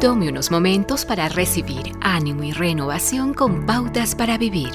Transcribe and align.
Tome 0.00 0.28
unos 0.28 0.52
momentos 0.52 1.04
para 1.04 1.28
recibir 1.28 1.90
ánimo 2.00 2.44
y 2.44 2.52
renovación 2.52 3.34
con 3.34 3.66
pautas 3.66 4.14
para 4.14 4.38
vivir. 4.38 4.70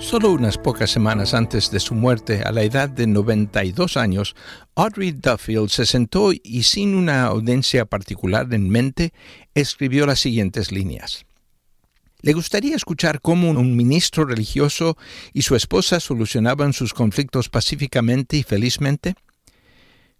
Solo 0.00 0.32
unas 0.32 0.58
pocas 0.58 0.90
semanas 0.90 1.32
antes 1.32 1.70
de 1.70 1.78
su 1.78 1.94
muerte, 1.94 2.42
a 2.42 2.50
la 2.50 2.64
edad 2.64 2.88
de 2.88 3.06
92 3.06 3.96
años, 3.96 4.34
Audrey 4.74 5.12
Duffield 5.12 5.68
se 5.68 5.86
sentó 5.86 6.32
y 6.32 6.64
sin 6.64 6.96
una 6.96 7.26
audiencia 7.26 7.84
particular 7.84 8.52
en 8.52 8.68
mente, 8.68 9.12
escribió 9.54 10.06
las 10.06 10.18
siguientes 10.18 10.72
líneas. 10.72 11.24
¿Le 12.22 12.32
gustaría 12.32 12.74
escuchar 12.74 13.20
cómo 13.20 13.50
un 13.50 13.76
ministro 13.76 14.24
religioso 14.24 14.98
y 15.32 15.42
su 15.42 15.54
esposa 15.54 16.00
solucionaban 16.00 16.72
sus 16.72 16.92
conflictos 16.92 17.48
pacíficamente 17.48 18.38
y 18.38 18.42
felizmente? 18.42 19.14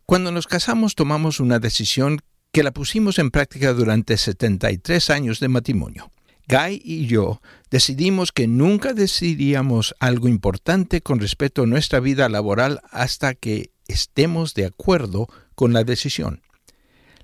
Cuando 0.04 0.30
nos 0.30 0.46
casamos 0.46 0.94
tomamos 0.94 1.40
una 1.40 1.58
decisión 1.58 2.20
que 2.56 2.62
la 2.62 2.70
pusimos 2.70 3.18
en 3.18 3.30
práctica 3.30 3.74
durante 3.74 4.16
73 4.16 5.10
años 5.10 5.40
de 5.40 5.48
matrimonio. 5.48 6.10
Guy 6.48 6.80
y 6.82 7.06
yo 7.06 7.42
decidimos 7.70 8.32
que 8.32 8.46
nunca 8.46 8.94
decidiríamos 8.94 9.94
algo 10.00 10.26
importante 10.26 11.02
con 11.02 11.20
respecto 11.20 11.64
a 11.64 11.66
nuestra 11.66 12.00
vida 12.00 12.30
laboral 12.30 12.80
hasta 12.90 13.34
que 13.34 13.72
estemos 13.88 14.54
de 14.54 14.64
acuerdo 14.64 15.28
con 15.54 15.74
la 15.74 15.84
decisión. 15.84 16.40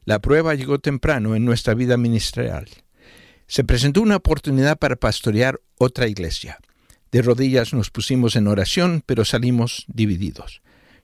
La 0.04 0.18
prueba 0.18 0.54
llegó 0.54 0.80
temprano 0.80 1.34
en 1.34 1.46
nuestra 1.46 1.72
vida 1.72 1.96
ministerial. 1.96 2.68
Se 3.46 3.64
presentó 3.64 4.02
una 4.02 4.16
oportunidad 4.16 4.78
para 4.78 4.96
pastorear 4.96 5.62
otra 5.78 6.08
iglesia. 6.08 6.58
De 7.10 7.22
rodillas 7.22 7.72
nos 7.72 7.88
pusimos 7.88 8.36
en 8.36 8.48
oración, 8.48 9.02
pero 9.06 9.24
salimos 9.24 9.86
divididos. 9.88 10.60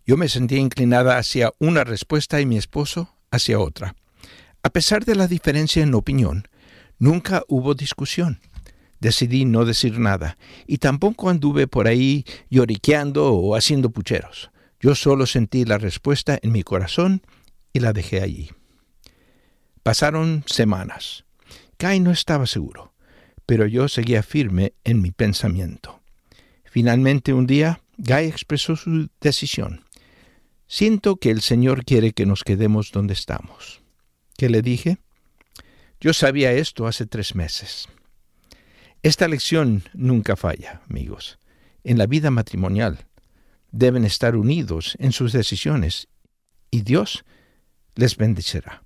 Yo 0.07 0.19
me 0.19 0.29
sentía 0.29 0.59
inclinada 0.59 1.17
hacia 1.17 1.55
una 1.59 1.83
respuesta 1.85 2.43
y 2.43 2.45
mi 2.45 2.59
esposo 2.59 3.17
hacia 3.31 3.59
otra. 3.59 3.97
A 4.63 4.71
pesar 4.71 5.05
de 5.05 5.15
la 5.15 5.29
diferencia 5.29 5.83
en 5.83 5.95
opinión, 5.95 6.49
nunca 6.99 7.45
hubo 7.49 7.75
discusión. 7.75 8.41
Decidí 9.01 9.45
no 9.45 9.65
decir 9.65 9.99
nada, 9.99 10.37
y 10.67 10.79
tampoco 10.79 11.31
anduve 11.31 11.69
por 11.69 11.87
ahí 11.87 12.25
lloriqueando 12.51 13.33
o 13.33 13.55
haciendo 13.55 13.91
pucheros. 13.91 14.51
Yo 14.81 14.95
solo 14.95 15.27
sentí 15.27 15.65
la 15.65 15.79
respuesta 15.79 16.39
en 16.43 16.53
mi 16.53 16.63
corazón 16.63 17.23
y 17.73 17.81
la 17.81 17.93
dejé 17.93 18.21
allí. 18.21 18.51
Pasaron 19.83 20.45
semanas. 20.47 21.25
Kai 21.77 22.01
no 22.01 22.11
estaba 22.11 22.47
seguro, 22.47 22.93
pero 23.47 23.67
yo 23.67 23.89
seguía 23.89 24.23
firme 24.23 24.75
en 24.85 25.01
mi 25.01 25.13
pensamiento. 25.13 26.01
Finalmente 26.65 27.33
un 27.33 27.47
día, 27.47 27.81
Guy 27.97 28.27
expresó 28.27 28.77
su 28.77 29.09
decisión. 29.21 29.85
Siento 30.67 31.17
que 31.17 31.31
el 31.31 31.41
Señor 31.41 31.85
quiere 31.85 32.13
que 32.13 32.27
nos 32.27 32.45
quedemos 32.45 32.93
donde 32.93 33.15
estamos. 33.15 33.81
¿Qué 34.39 34.49
le 34.49 34.63
dije? 34.63 34.99
Yo 36.01 36.13
sabía 36.13 36.53
esto 36.53 36.87
hace 36.87 37.07
tres 37.07 37.35
meses. 37.35 37.89
Esta 39.03 39.27
lección 39.27 39.83
nunca 39.95 40.37
falla, 40.37 40.81
amigos. 40.89 41.41
En 41.83 41.99
la 41.99 42.07
vida 42.07 42.31
matrimonial 42.31 43.05
deben 43.73 44.05
estar 44.05 44.37
unidos 44.37 44.97
en 45.01 45.11
sus 45.11 45.33
decisiones 45.33 46.07
y 46.71 46.83
Dios 46.83 47.25
les 47.97 48.17
bendecirá. 48.17 48.85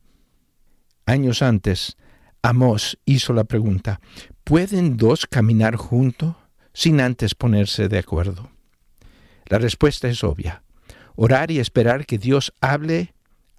Años 1.04 1.42
antes, 1.42 1.98
Amos 2.40 2.98
hizo 3.04 3.34
la 3.34 3.44
pregunta, 3.44 4.00
¿pueden 4.44 4.96
dos 4.96 5.26
caminar 5.26 5.76
juntos 5.76 6.34
sin 6.72 6.98
antes 6.98 7.34
ponerse 7.34 7.88
de 7.88 7.98
acuerdo? 7.98 8.50
La 9.44 9.58
respuesta 9.58 10.08
es 10.08 10.24
obvia. 10.24 10.62
Orar 11.14 11.50
y 11.50 11.58
esperar 11.58 12.06
que 12.06 12.16
Dios 12.16 12.54
hable 12.62 13.12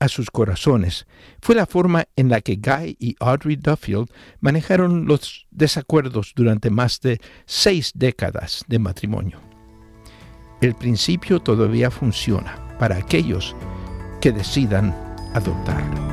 a 0.04 0.10
sus 0.10 0.30
corazones. 0.30 1.08
Fue 1.42 1.56
la 1.56 1.66
forma 1.66 2.06
en 2.18 2.28
la 2.28 2.42
que 2.42 2.58
Guy 2.58 2.98
y 3.00 3.16
Audrey 3.22 3.56
Duffield 3.56 4.10
manejaron 4.42 5.06
los 5.06 5.48
desacuerdos 5.50 6.34
durante 6.36 6.70
más 6.70 7.00
de 7.00 7.22
seis 7.46 7.94
décadas 7.96 8.66
de 8.68 8.80
matrimonio. 8.80 9.40
El 10.62 10.76
principio 10.76 11.40
todavía 11.40 11.90
funciona 11.90 12.58
para 12.80 12.98
aquellos 12.98 13.56
que 14.20 14.34
decidan 14.34 14.94
adoptarlo. 15.34 16.13